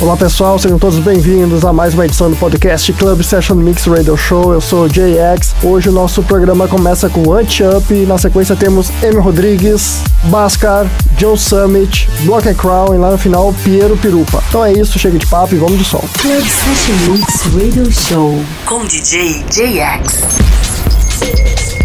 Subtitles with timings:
[0.00, 4.16] Olá pessoal, sejam todos bem-vindos a mais uma edição do podcast Club Session Mix Radio
[4.16, 4.52] Show.
[4.52, 5.54] Eu sou o JX.
[5.62, 7.94] Hoje o nosso programa começa com Anti Up.
[8.04, 9.18] Na sequência temos M.
[9.18, 10.86] Rodrigues, Bascar,
[11.16, 14.42] Joe Summit, Block and Crown e lá no final Piero Pirupa.
[14.48, 16.02] Então é isso, chega de papo e vamos de som.
[16.18, 21.83] Club Session Mix Radio Show com DJ JX.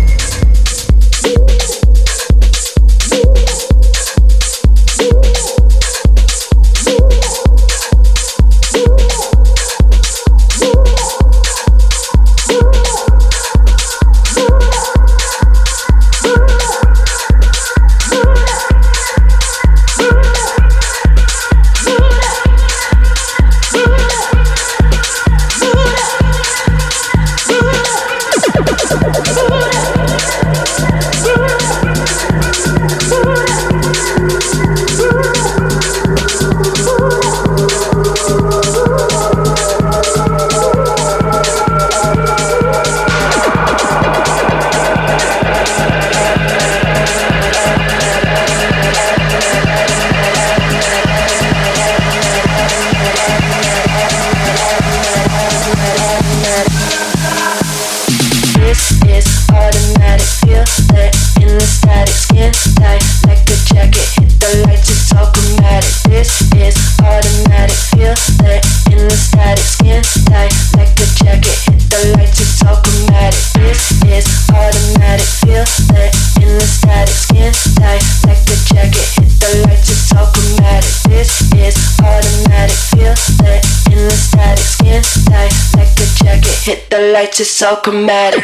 [77.28, 79.08] Like a jacket.
[79.16, 80.90] Hit the lights, it's all chromatic.
[81.10, 82.76] This is automatic.
[82.96, 83.14] Feel
[83.44, 86.56] that skin tight like a jacket.
[86.64, 88.44] Hit the lights, it's automatic.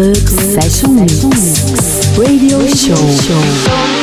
[0.00, 0.96] Club Session.
[2.16, 3.99] Radio Show.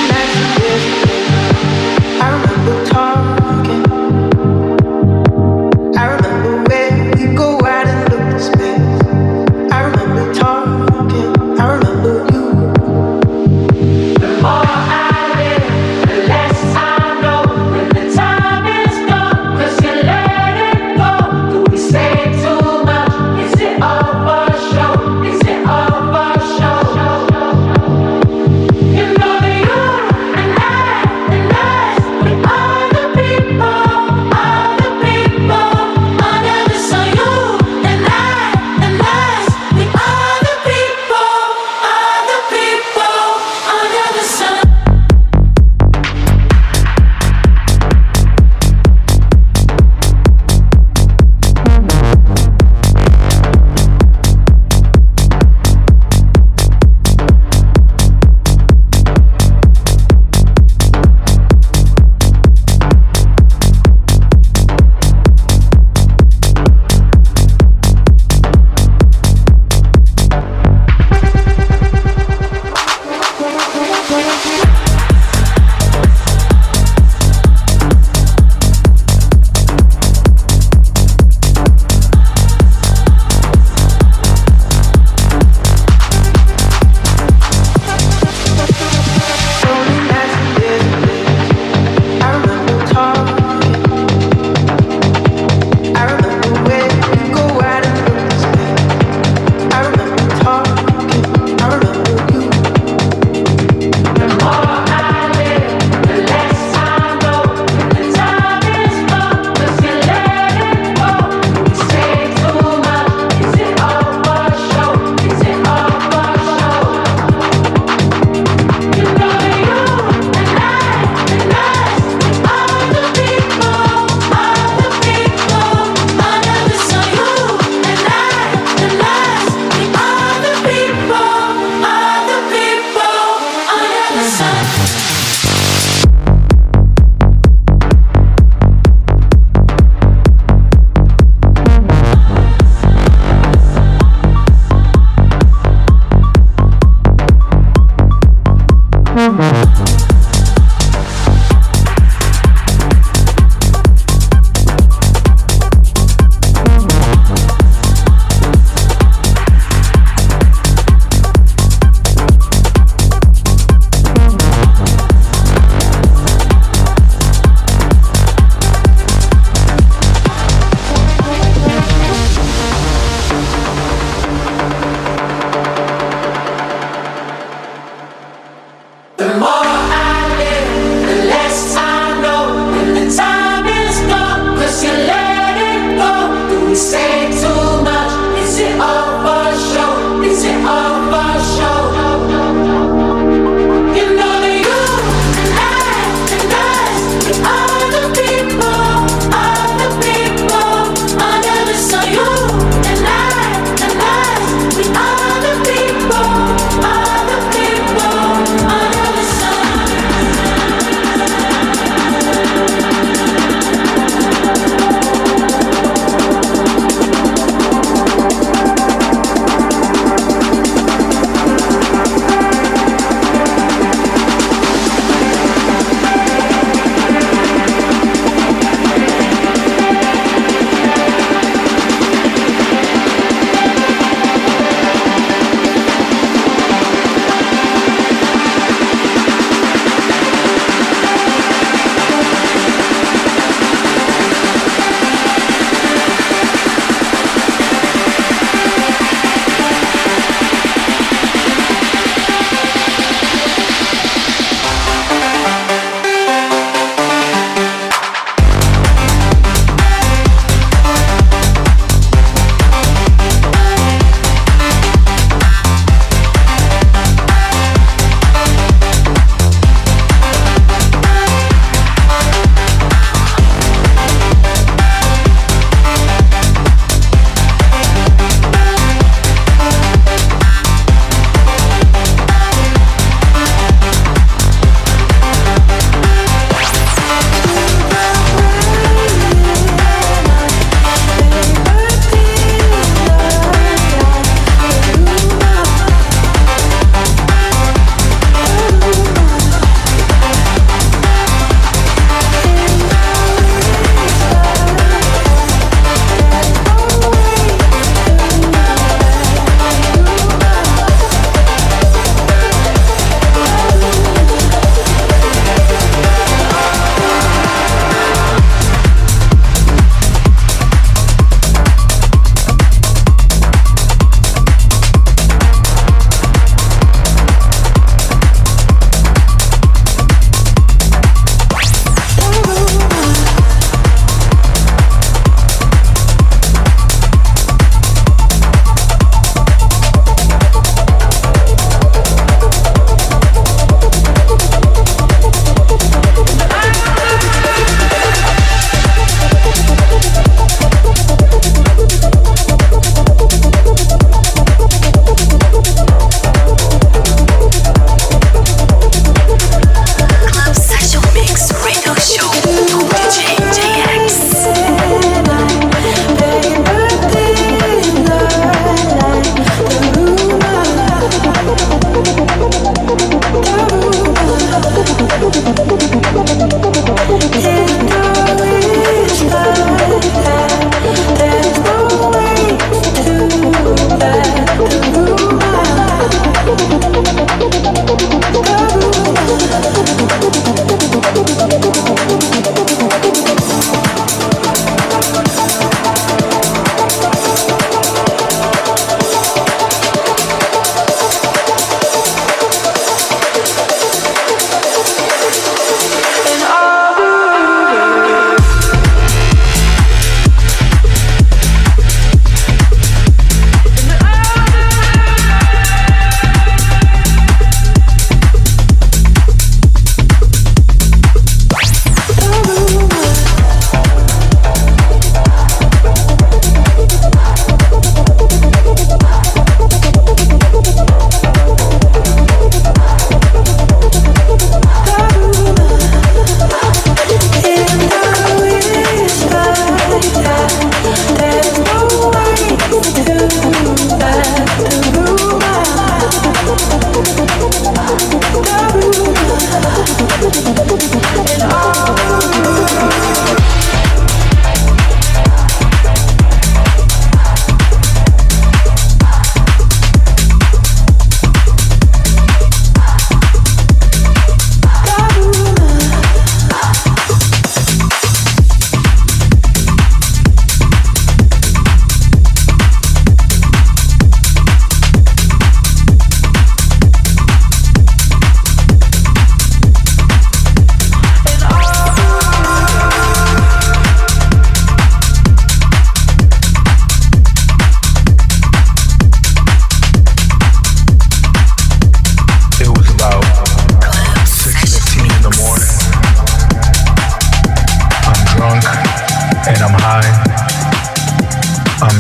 [499.88, 500.04] I'm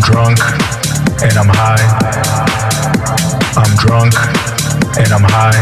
[0.01, 0.39] drunk
[1.23, 1.79] and I'm high.
[3.55, 4.13] I'm drunk
[4.99, 5.55] and I'm high.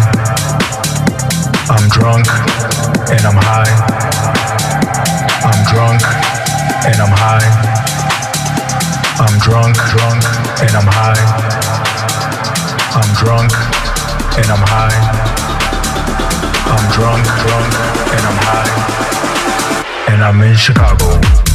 [1.69, 2.25] I'm drunk
[3.13, 3.69] and I'm high.
[5.45, 6.01] I'm drunk,
[9.93, 10.25] drunk
[10.65, 11.21] and I'm high.
[12.97, 13.53] I'm drunk
[14.41, 14.97] and I'm high.
[16.73, 17.73] I'm drunk, drunk
[18.17, 18.71] and I'm high.
[20.11, 21.54] And I'm in Chicago.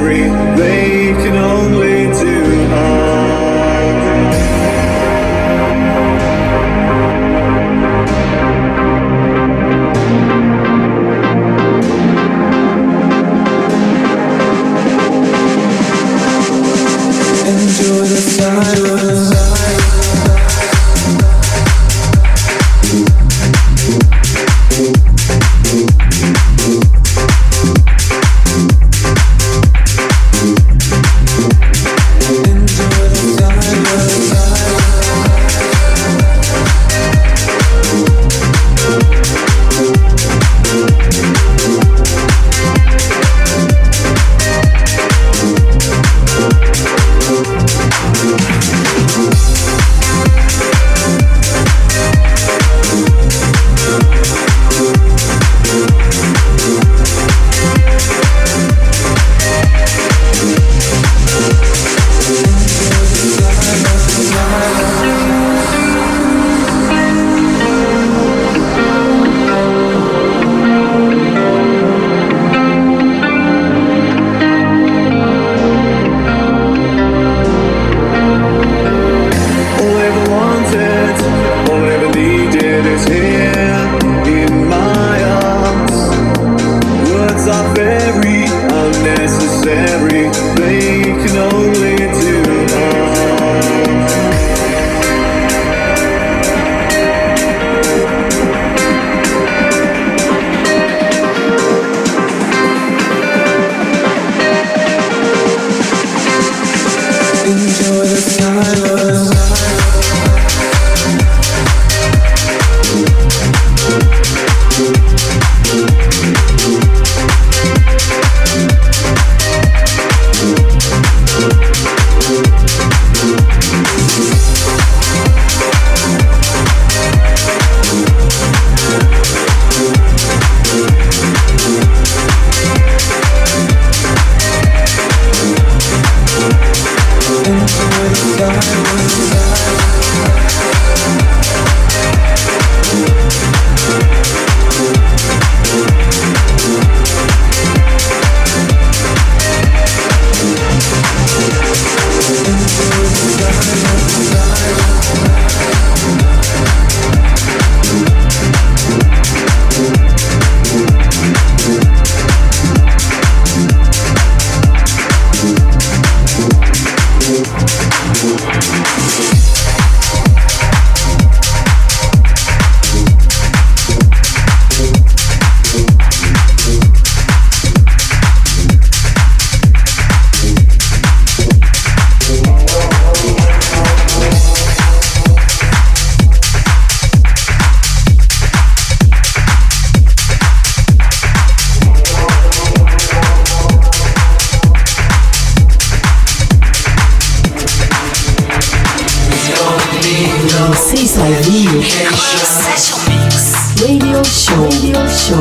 [204.23, 204.63] show.
[204.63, 205.39] Radio show.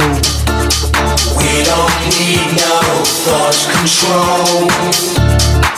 [1.36, 2.80] We don't need no
[3.24, 5.69] thought control.